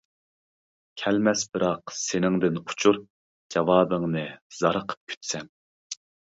[1.01, 2.99] كەلمەس بىراق سېنىڭدىن ئۇچۇر،
[3.57, 4.27] جاۋابىڭنى
[4.61, 5.57] زارىقىپ كۈتسەم.